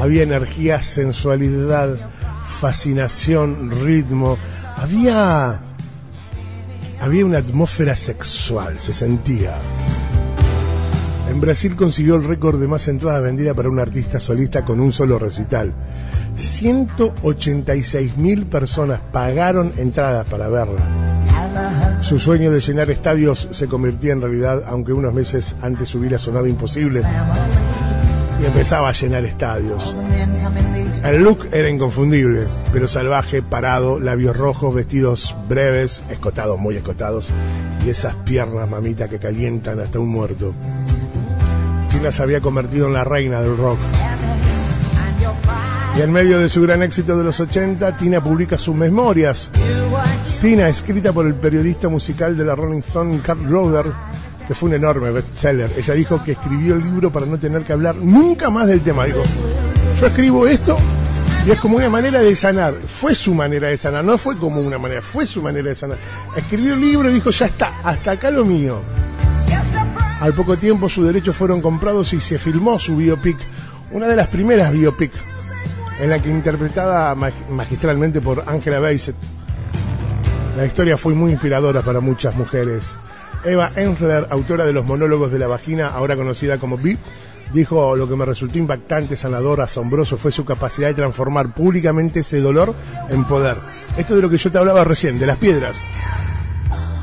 Había 0.01 0.23
energía, 0.23 0.81
sensualidad, 0.81 1.95
fascinación, 2.59 3.71
ritmo. 3.71 4.37
Había. 4.77 5.59
Había 6.99 7.25
una 7.25 7.39
atmósfera 7.39 7.95
sexual, 7.95 8.79
se 8.79 8.93
sentía. 8.93 9.53
En 11.29 11.41
Brasil 11.41 11.75
consiguió 11.75 12.15
el 12.15 12.23
récord 12.23 12.59
de 12.59 12.67
más 12.67 12.87
entradas 12.87 13.21
vendidas 13.21 13.55
para 13.55 13.69
un 13.69 13.79
artista 13.79 14.19
solista 14.19 14.65
con 14.65 14.79
un 14.79 14.91
solo 14.91 15.19
recital. 15.19 15.73
186 16.35 18.17
mil 18.17 18.45
personas 18.45 19.01
pagaron 19.11 19.71
entradas 19.77 20.25
para 20.27 20.47
verla. 20.47 20.81
Su 22.01 22.19
sueño 22.19 22.51
de 22.51 22.59
llenar 22.59 22.89
estadios 22.89 23.49
se 23.51 23.67
convirtió 23.67 24.13
en 24.13 24.21
realidad, 24.21 24.63
aunque 24.67 24.93
unos 24.93 25.13
meses 25.13 25.55
antes 25.61 25.93
hubiera 25.95 26.17
sonado 26.17 26.47
imposible. 26.47 27.03
Y 28.41 28.45
empezaba 28.45 28.89
a 28.89 28.91
llenar 28.91 29.25
estadios. 29.25 29.95
El 31.03 31.23
look 31.23 31.47
era 31.51 31.69
inconfundible, 31.69 32.45
pero 32.71 32.87
salvaje, 32.87 33.41
parado, 33.41 33.99
labios 33.99 34.37
rojos, 34.37 34.73
vestidos 34.73 35.35
breves, 35.47 36.07
escotados, 36.09 36.59
muy 36.59 36.75
escotados, 36.75 37.29
y 37.85 37.89
esas 37.89 38.15
piernas, 38.15 38.69
mamita, 38.69 39.07
que 39.07 39.19
calientan 39.19 39.79
hasta 39.79 39.99
un 39.99 40.11
muerto. 40.11 40.53
Tina 41.89 42.11
se 42.11 42.23
había 42.23 42.41
convertido 42.41 42.87
en 42.87 42.93
la 42.93 43.03
reina 43.03 43.41
del 43.41 43.57
rock. 43.57 43.79
Y 45.97 46.01
en 46.01 46.11
medio 46.11 46.39
de 46.39 46.47
su 46.47 46.61
gran 46.61 46.83
éxito 46.83 47.17
de 47.17 47.23
los 47.23 47.39
80, 47.39 47.97
Tina 47.97 48.21
publica 48.21 48.59
sus 48.59 48.75
memorias. 48.75 49.49
Tina, 50.39 50.69
escrita 50.69 51.11
por 51.11 51.25
el 51.25 51.33
periodista 51.33 51.89
musical 51.89 52.37
de 52.37 52.45
la 52.45 52.55
Rolling 52.55 52.81
Stone, 52.81 53.19
Carl 53.23 53.49
Roder, 53.49 53.85
que 54.47 54.55
fue 54.55 54.69
un 54.69 54.75
enorme 54.75 55.11
bestseller. 55.11 55.71
Ella 55.77 55.93
dijo 55.93 56.23
que 56.23 56.31
escribió 56.33 56.75
el 56.75 56.83
libro 56.83 57.11
para 57.11 57.25
no 57.25 57.37
tener 57.37 57.63
que 57.63 57.73
hablar 57.73 57.95
nunca 57.95 58.49
más 58.49 58.67
del 58.67 58.81
tema. 58.81 59.05
Dijo, 59.05 59.21
yo 59.99 60.07
escribo 60.07 60.47
esto 60.47 60.77
y 61.45 61.51
es 61.51 61.59
como 61.59 61.77
una 61.77 61.89
manera 61.89 62.21
de 62.21 62.35
sanar. 62.35 62.73
Fue 62.73 63.13
su 63.13 63.33
manera 63.33 63.67
de 63.67 63.77
sanar, 63.77 64.03
no 64.05 64.17
fue 64.17 64.37
como 64.37 64.61
una 64.61 64.77
manera, 64.77 65.01
fue 65.01 65.25
su 65.25 65.41
manera 65.41 65.69
de 65.69 65.75
sanar. 65.75 65.97
Escribió 66.35 66.73
el 66.75 66.81
libro 66.81 67.09
y 67.09 67.13
dijo, 67.15 67.29
ya 67.31 67.47
está, 67.47 67.73
hasta 67.83 68.11
acá 68.11 68.31
lo 68.31 68.45
mío. 68.45 68.79
Al 70.19 70.33
poco 70.33 70.57
tiempo 70.57 70.89
sus 70.89 71.05
derechos 71.05 71.35
fueron 71.35 71.61
comprados 71.61 72.11
y 72.13 72.21
se 72.21 72.39
filmó 72.39 72.79
su 72.79 72.95
biopic, 72.95 73.37
una 73.91 74.07
de 74.07 74.15
las 74.15 74.27
primeras 74.27 74.71
biopic, 74.73 75.11
en 75.99 76.09
la 76.09 76.19
que 76.19 76.29
interpretada 76.29 77.13
mag- 77.15 77.49
magistralmente 77.49 78.19
por 78.21 78.43
Angela 78.47 78.79
Bassett. 78.79 79.15
La 80.55 80.65
historia 80.65 80.97
fue 80.97 81.13
muy 81.13 81.31
inspiradora 81.33 81.81
para 81.81 81.99
muchas 81.99 82.33
mujeres. 82.35 82.95
Eva 83.45 83.71
Ensler, 83.75 84.27
autora 84.29 84.65
de 84.65 84.73
los 84.73 84.85
monólogos 84.85 85.31
de 85.31 85.39
la 85.39 85.47
vagina, 85.47 85.87
ahora 85.87 86.15
conocida 86.15 86.57
como 86.57 86.77
Beep, 86.77 86.97
dijo 87.53 87.95
lo 87.95 88.07
que 88.09 88.15
me 88.15 88.25
resultó 88.25 88.57
impactante, 88.57 89.15
sanador, 89.15 89.61
asombroso 89.61 90.17
fue 90.17 90.31
su 90.31 90.43
capacidad 90.43 90.87
de 90.89 90.95
transformar 90.95 91.53
públicamente 91.53 92.19
ese 92.21 92.39
dolor 92.41 92.73
en 93.09 93.23
poder. 93.23 93.55
Esto 93.97 94.15
de 94.15 94.21
lo 94.21 94.29
que 94.29 94.37
yo 94.37 94.51
te 94.51 94.57
hablaba 94.57 94.83
recién, 94.83 95.17
de 95.19 95.25
las 95.27 95.37
piedras. 95.37 95.77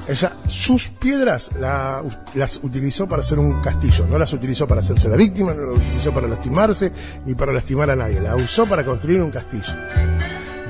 Ella, 0.06 0.34
sus 0.48 0.88
piedras 0.88 1.50
la- 1.58 2.02
las 2.34 2.60
utilizó 2.62 3.08
para 3.08 3.20
hacer 3.20 3.38
un 3.38 3.62
castillo, 3.62 4.06
no 4.06 4.18
las 4.18 4.34
utilizó 4.34 4.66
para 4.68 4.80
hacerse 4.80 5.08
la 5.08 5.16
víctima, 5.16 5.54
no 5.54 5.70
las 5.70 5.78
utilizó 5.78 6.12
para 6.12 6.28
lastimarse 6.28 6.92
ni 7.24 7.34
para 7.34 7.52
lastimar 7.54 7.90
a 7.90 7.96
nadie, 7.96 8.20
la 8.20 8.36
usó 8.36 8.66
para 8.66 8.84
construir 8.84 9.22
un 9.22 9.30
castillo. 9.30 9.72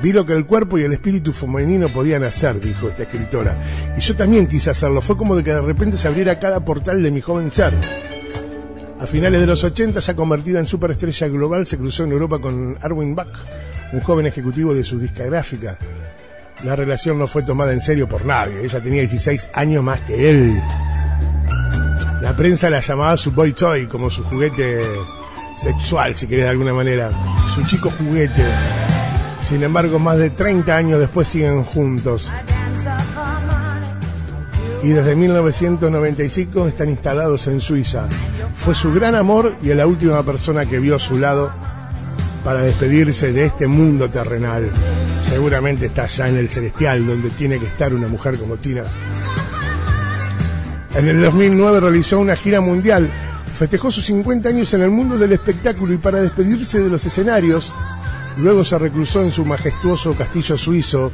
Vi 0.05 0.13
lo 0.13 0.27
que 0.27 0.35
el 0.35 0.45
cuerpo 0.45 0.77
y 0.77 0.83
el 0.83 0.93
espíritu 0.93 1.33
femenino 1.33 1.89
podían 1.89 2.25
hacer, 2.25 2.61
dijo 2.61 2.91
esta 2.91 3.05
escritora. 3.05 3.57
Y 3.97 4.03
yo 4.03 4.15
también 4.15 4.47
quise 4.47 4.69
hacerlo, 4.69 5.01
fue 5.01 5.17
como 5.17 5.35
de 5.35 5.43
que 5.43 5.55
de 5.55 5.63
repente 5.63 5.97
se 5.97 6.07
abriera 6.07 6.39
cada 6.39 6.63
portal 6.63 7.03
de 7.03 7.11
mi 7.11 7.23
joven 7.23 7.51
ser. 7.51 7.73
A 9.01 9.07
finales 9.07 9.41
de 9.41 9.47
los 9.47 9.65
80, 9.65 10.01
ya 10.01 10.15
convertida 10.15 10.59
en 10.59 10.67
superestrella 10.67 11.29
global, 11.29 11.65
se 11.65 11.79
cruzó 11.79 12.05
en 12.05 12.13
Europa 12.13 12.39
con 12.39 12.77
Arwin 12.83 13.15
Bach, 13.15 13.31
un 13.95 14.01
joven 14.01 14.27
ejecutivo 14.27 14.75
de 14.75 14.85
su 14.85 14.99
discográfica. 14.99 15.79
La 16.65 16.77
relación 16.77 17.19
no 17.19 17.27
fue 17.27 17.43
tomada 17.43 17.73
en 17.73 17.81
serio 17.81 18.07
por 18.07 18.27
nadie. 18.27 18.61
Ella 18.63 18.83
tenía 18.83 19.01
16 19.01 19.53
años 19.55 19.83
más 19.83 20.01
que 20.01 20.31
él. 20.31 20.63
La 22.21 22.37
prensa 22.37 22.69
la 22.69 22.81
llamaba 22.81 23.17
su 23.17 23.31
boy 23.31 23.55
toy, 23.55 23.87
como 23.87 24.11
su 24.11 24.23
juguete 24.25 24.83
sexual, 25.57 26.15
si 26.15 26.27
querés 26.27 26.45
de 26.45 26.51
alguna 26.51 26.75
manera. 26.75 27.11
Su 27.55 27.63
chico 27.63 27.89
juguete. 27.89 28.45
Sin 29.47 29.63
embargo, 29.63 29.99
más 29.99 30.17
de 30.17 30.31
30 30.31 30.75
años 30.75 30.99
después 30.99 31.29
siguen 31.29 31.65
juntos. 31.65 32.33
Y 34.83 34.89
desde 34.89 35.15
1995 35.15 36.69
están 36.69 36.89
instalados 36.89 37.47
en 37.49 37.61
Suiza. 37.61 38.09
Fue 38.57 38.75
su 38.75 38.93
gran 38.93 39.15
amor 39.15 39.55
y 39.63 39.69
la 39.75 39.87
última 39.87 40.23
persona 40.23 40.65
que 40.65 40.79
vio 40.79 40.97
a 40.97 40.99
su 40.99 41.19
lado 41.19 41.51
para 42.43 42.61
despedirse 42.61 43.33
de 43.33 43.45
este 43.45 43.67
mundo 43.67 44.09
terrenal. 44.09 44.71
Seguramente 45.29 45.87
está 45.87 46.05
allá 46.05 46.29
en 46.29 46.39
el 46.39 46.49
celestial, 46.49 47.07
donde 47.07 47.29
tiene 47.29 47.59
que 47.59 47.67
estar 47.67 47.93
una 47.93 48.09
mujer 48.09 48.39
como 48.39 48.57
Tina. 48.57 48.85
En 50.95 51.07
el 51.07 51.21
2009 51.21 51.81
realizó 51.81 52.19
una 52.19 52.37
gira 52.37 52.63
mundial, 52.63 53.11
festejó 53.59 53.91
sus 53.91 54.07
50 54.07 54.49
años 54.49 54.73
en 54.73 54.83
el 54.83 54.91
mundo 54.91 55.19
del 55.19 55.33
espectáculo 55.33 55.93
y 55.93 55.99
para 55.99 56.21
despedirse 56.21 56.81
de 56.81 56.89
los 56.89 57.05
escenarios, 57.05 57.73
luego 58.39 58.65
se 58.65 58.79
reclusó 58.79 59.23
en 59.23 59.33
su 59.33 59.45
majestuoso 59.45 60.15
castillo 60.15 60.57
suizo 60.57 61.11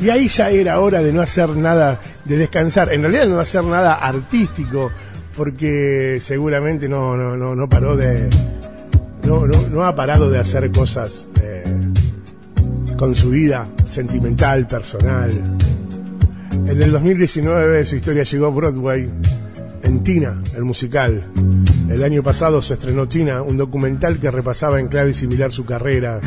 y 0.00 0.08
ahí 0.08 0.28
ya 0.28 0.50
era 0.50 0.80
hora 0.80 1.02
de 1.02 1.12
no 1.12 1.20
hacer 1.20 1.50
nada, 1.50 2.00
de 2.24 2.38
descansar, 2.38 2.92
en 2.92 3.02
realidad 3.02 3.26
no 3.26 3.38
hacer 3.38 3.62
nada 3.64 3.94
artístico, 3.94 4.90
porque 5.36 6.18
seguramente 6.22 6.88
no, 6.88 7.16
no, 7.16 7.36
no, 7.36 7.54
no 7.54 7.68
paró 7.68 7.96
de... 7.96 8.28
No, 9.26 9.46
no, 9.46 9.84
ha 9.84 9.94
parado 9.94 10.30
de 10.30 10.38
hacer 10.38 10.72
cosas 10.72 11.28
eh, 11.42 11.62
con 12.96 13.14
su 13.14 13.30
vida 13.30 13.68
sentimental, 13.86 14.66
personal. 14.66 15.30
En 16.66 16.82
el 16.82 16.90
2019 16.90 17.84
su 17.84 17.96
historia 17.96 18.22
llegó 18.22 18.46
a 18.46 18.50
Broadway 18.50 19.08
en 19.82 20.02
Tina, 20.02 20.40
el 20.56 20.64
musical. 20.64 21.26
El 21.88 22.02
año 22.02 22.22
pasado 22.22 22.62
se 22.62 22.74
estrenó 22.74 23.06
Tina, 23.06 23.42
un 23.42 23.56
documental 23.56 24.18
que 24.18 24.30
repasaba 24.30 24.80
en 24.80 24.88
clave 24.88 25.12
similar 25.12 25.52
su 25.52 25.64
carrera. 25.64 26.20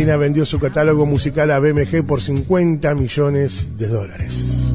Tina 0.00 0.16
vendió 0.16 0.46
su 0.46 0.58
catálogo 0.58 1.04
musical 1.04 1.50
a 1.50 1.58
BMG 1.58 2.06
por 2.06 2.22
50 2.22 2.94
millones 2.94 3.76
de 3.76 3.86
dólares. 3.86 4.72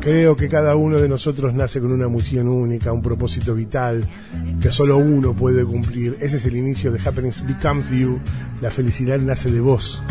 Creo 0.00 0.34
que 0.34 0.48
cada 0.48 0.76
uno 0.76 0.96
de 0.98 1.10
nosotros 1.10 1.52
nace 1.52 1.82
con 1.82 1.92
una 1.92 2.08
misión 2.08 2.48
única, 2.48 2.90
un 2.90 3.02
propósito 3.02 3.54
vital 3.54 4.02
que 4.62 4.70
solo 4.72 4.96
uno 4.96 5.34
puede 5.34 5.62
cumplir. 5.62 6.16
Ese 6.22 6.38
es 6.38 6.46
el 6.46 6.56
inicio 6.56 6.90
de 6.90 7.00
Happiness 7.06 7.46
Becomes 7.46 7.90
You. 7.90 8.18
La 8.62 8.70
felicidad 8.70 9.18
nace 9.18 9.50
de 9.50 9.60
vos. 9.60 10.02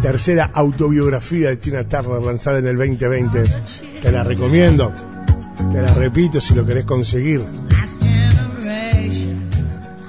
Tercera 0.00 0.50
autobiografía 0.54 1.50
de 1.50 1.58
Tina 1.58 1.86
Turner 1.86 2.24
lanzada 2.24 2.58
en 2.60 2.68
el 2.68 2.78
2020. 2.78 3.42
Te 4.00 4.10
la 4.10 4.24
recomiendo. 4.24 4.94
Te 5.70 5.82
la 5.82 5.92
repito 5.92 6.40
si 6.40 6.54
lo 6.54 6.64
querés 6.64 6.86
conseguir. 6.86 7.42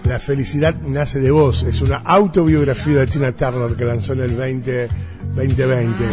La 0.10 0.18
felicidad 0.18 0.74
nace 0.88 1.20
de 1.20 1.30
vos. 1.30 1.62
Es 1.62 1.82
una 1.82 1.98
autobiografía 1.98 3.02
de 3.02 3.06
Tina 3.06 3.32
Turner 3.32 3.78
que 3.78 3.86
lanzó 3.86 4.14
en 4.14 4.22
el 4.22 4.34
20, 4.34 4.88
2020. 5.36 6.04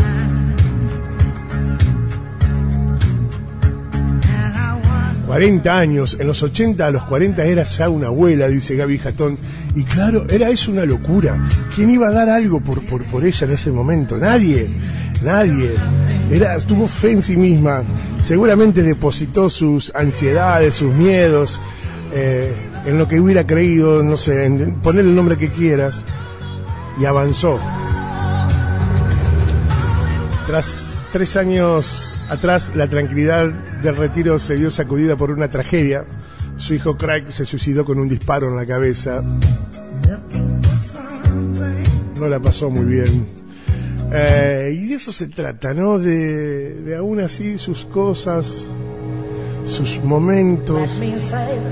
And 4.28 4.54
I 4.54 4.86
want 4.86 5.26
40 5.26 5.78
años, 5.78 6.18
en 6.20 6.26
los 6.26 6.42
80 6.42 6.86
a 6.86 6.90
los 6.90 7.04
40 7.04 7.42
era 7.42 7.62
ya 7.62 7.88
una 7.88 8.08
abuela, 8.08 8.48
dice 8.48 8.76
Gaby 8.76 8.98
Jatón. 8.98 9.32
Y 9.74 9.84
claro, 9.84 10.26
era 10.28 10.50
eso 10.50 10.72
una 10.72 10.84
locura. 10.84 11.42
¿Quién 11.74 11.88
iba 11.88 12.08
a 12.08 12.12
dar 12.12 12.28
algo 12.28 12.60
por, 12.60 12.82
por, 12.82 13.02
por 13.04 13.24
ella 13.24 13.46
en 13.46 13.52
ese 13.54 13.72
momento? 13.72 14.18
Nadie, 14.18 14.68
nadie. 15.24 15.70
Era, 16.30 16.58
tuvo 16.58 16.86
fe 16.86 17.12
en 17.12 17.22
sí 17.22 17.38
misma. 17.38 17.82
Seguramente 18.22 18.82
depositó 18.82 19.48
sus 19.48 19.90
ansiedades, 19.94 20.74
sus 20.74 20.92
miedos, 20.92 21.58
eh, 22.12 22.52
en 22.86 22.98
lo 22.98 23.08
que 23.08 23.20
hubiera 23.20 23.46
creído, 23.46 24.02
no 24.02 24.16
sé, 24.16 24.46
en 24.46 24.76
poner 24.80 25.04
el 25.04 25.14
nombre 25.14 25.36
que 25.36 25.48
quieras. 25.48 26.04
Y 26.98 27.04
avanzó. 27.04 27.58
Tras 30.46 31.04
tres 31.12 31.36
años 31.36 32.14
atrás, 32.30 32.72
la 32.74 32.88
tranquilidad 32.88 33.48
del 33.82 33.96
retiro 33.96 34.38
se 34.38 34.54
vio 34.54 34.70
sacudida 34.70 35.16
por 35.16 35.30
una 35.30 35.48
tragedia. 35.48 36.06
Su 36.56 36.74
hijo 36.74 36.96
Craig 36.96 37.24
se 37.28 37.44
suicidó 37.44 37.84
con 37.84 37.98
un 37.98 38.08
disparo 38.08 38.48
en 38.48 38.56
la 38.56 38.64
cabeza. 38.64 39.22
No 42.18 42.28
la 42.28 42.40
pasó 42.40 42.70
muy 42.70 42.86
bien. 42.86 43.26
Eh, 44.12 44.78
y 44.80 44.86
de 44.86 44.94
eso 44.94 45.12
se 45.12 45.26
trata, 45.26 45.74
¿no? 45.74 45.98
De, 45.98 46.80
de 46.82 46.96
aún 46.96 47.20
así 47.20 47.58
sus 47.58 47.84
cosas, 47.84 48.64
sus 49.66 50.02
momentos, 50.02 51.00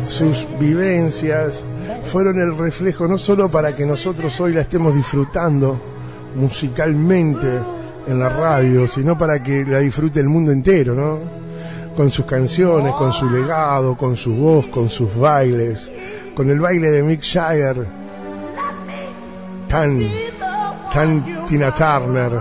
sus 0.02 0.46
vivencias 0.58 1.64
fueron 2.04 2.40
el 2.40 2.56
reflejo 2.56 3.06
no 3.06 3.18
solo 3.18 3.48
para 3.48 3.74
que 3.74 3.86
nosotros 3.86 4.38
hoy 4.40 4.52
la 4.52 4.62
estemos 4.62 4.94
disfrutando 4.94 5.80
musicalmente 6.34 7.46
en 8.06 8.18
la 8.18 8.28
radio, 8.28 8.86
sino 8.88 9.16
para 9.16 9.42
que 9.42 9.64
la 9.64 9.78
disfrute 9.78 10.20
el 10.20 10.28
mundo 10.28 10.52
entero, 10.52 10.94
¿no? 10.94 11.18
Con 11.96 12.10
sus 12.10 12.24
canciones, 12.26 12.92
con 12.94 13.12
su 13.12 13.30
legado, 13.30 13.96
con 13.96 14.16
su 14.16 14.34
voz, 14.34 14.66
con 14.66 14.90
sus 14.90 15.16
bailes, 15.16 15.90
con 16.34 16.50
el 16.50 16.58
baile 16.58 16.90
de 16.90 17.02
Mick 17.02 17.22
Jagger, 17.22 17.86
tan, 19.68 20.00
tan 20.92 21.46
Tina 21.46 21.70
Turner, 21.70 22.32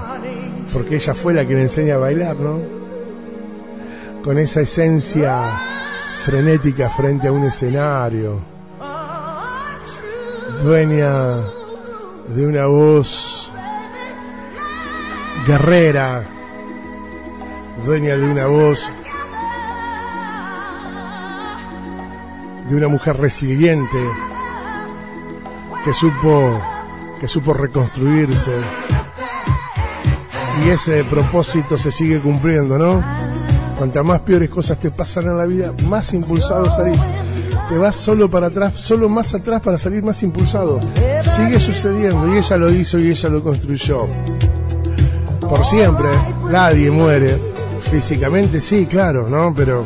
porque 0.74 0.96
ella 0.96 1.14
fue 1.14 1.34
la 1.34 1.46
que 1.46 1.54
le 1.54 1.62
enseña 1.62 1.96
a 1.96 2.00
bailar, 2.00 2.36
¿no? 2.38 2.83
Con 4.24 4.38
esa 4.40 4.62
esencia 4.62 5.42
frenética 6.24 6.90
frente 6.90 7.28
a 7.28 7.32
un 7.34 7.44
escenario, 7.44 8.40
dueña 10.64 11.36
de 12.30 12.48
una 12.48 12.66
voz 12.68 13.52
guerrera, 15.46 16.24
dueña 17.86 18.16
de 18.16 18.32
una 18.32 18.46
voz 18.48 18.90
de 22.70 22.76
una 22.78 22.88
mujer 22.88 23.18
resiliente 23.18 24.00
que 25.84 25.94
supo 25.94 26.62
que 27.20 27.28
supo 27.28 27.54
reconstruirse. 27.54 28.52
Y 30.66 30.70
ese 30.70 31.04
propósito 31.04 31.78
se 31.78 31.92
sigue 31.92 32.20
cumpliendo, 32.20 32.78
¿no? 32.78 33.23
Cuantas 33.78 34.06
más 34.06 34.22
peores 34.22 34.50
cosas 34.50 34.80
te 34.80 34.92
pasan 34.92 35.26
en 35.26 35.38
la 35.38 35.46
vida, 35.46 35.74
más 35.88 36.14
impulsado 36.14 36.70
salís. 36.70 37.00
Te 37.70 37.78
vas 37.78 37.96
solo 37.96 38.30
para 38.30 38.48
atrás, 38.48 38.74
solo 38.78 39.10
más 39.10 39.34
atrás 39.34 39.62
para 39.62 39.78
salir 39.78 40.04
más 40.04 40.22
impulsado. 40.24 40.80
Sigue 41.24 41.60
sucediendo 41.60 42.34
y 42.34 42.38
ella 42.38 42.58
lo 42.58 42.72
hizo 42.72 43.00
y 43.00 43.10
ella 43.10 43.30
lo 43.30 43.42
construyó. 43.42 44.08
Por 45.42 45.66
siempre, 45.66 46.10
nadie 46.50 46.92
muere. 46.92 47.38
Físicamente 47.90 48.60
sí, 48.62 48.86
claro, 48.86 49.28
¿no? 49.30 49.54
Pero 49.56 49.84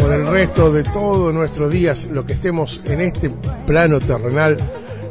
por 0.00 0.12
el 0.12 0.26
resto 0.26 0.70
de 0.72 0.82
todos 0.84 1.32
nuestros 1.32 1.72
días, 1.72 2.08
lo 2.12 2.26
que 2.26 2.34
estemos 2.34 2.84
en 2.84 3.00
este 3.00 3.30
plano 3.66 4.00
terrenal, 4.00 4.56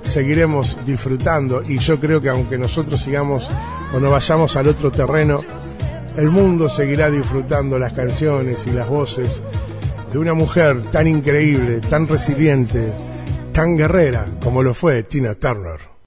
seguiremos 0.04 0.78
disfrutando. 0.86 1.62
Y 1.68 1.80
yo 1.80 2.00
creo 2.00 2.22
que 2.22 2.30
aunque 2.30 2.58
nosotros 2.58 3.02
sigamos 3.02 3.50
o 3.94 4.00
no 4.00 4.12
vayamos 4.12 4.56
al 4.56 4.68
otro 4.68 4.92
terreno, 4.92 5.40
el 6.18 6.30
mundo 6.30 6.70
seguirá 6.70 7.10
disfrutando 7.10 7.80
las 7.80 7.94
canciones 7.94 8.68
y 8.68 8.72
las 8.72 8.88
voces 8.88 9.42
de 10.12 10.20
una 10.20 10.34
mujer 10.34 10.82
tan 10.92 11.08
increíble, 11.08 11.82
tan 11.82 12.08
resiliente, 12.08 12.92
tan 13.52 13.78
guerrera 13.78 14.26
como 14.42 14.62
lo 14.62 14.74
fue 14.74 15.04
Tina 15.04 15.34
Turner. 15.34 15.93